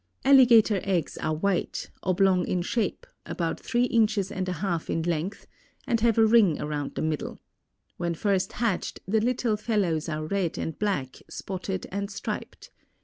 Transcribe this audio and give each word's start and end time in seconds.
Alligator 0.25 0.79
eggs 0.83 1.15
are 1.19 1.35
white, 1.35 1.91
oblong 2.01 2.47
in 2.47 2.63
shape, 2.63 3.05
about 3.27 3.59
three 3.59 3.83
inches 3.83 4.31
and 4.31 4.49
a 4.49 4.53
half 4.53 4.89
in 4.89 5.03
length, 5.03 5.45
and 5.85 5.99
have 5.99 6.17
a 6.17 6.25
ring 6.25 6.59
around 6.59 6.95
the 6.95 7.03
middle. 7.03 7.39
When 7.97 8.15
first 8.15 8.53
hatched 8.53 8.99
the 9.07 9.21
little 9.21 9.57
fellows 9.57 10.09
are 10.09 10.25
red 10.25 10.57
and 10.57 10.79
black 10.79 11.17
spotted 11.29 11.85
and 11.91 12.09
striped. 12.09 12.71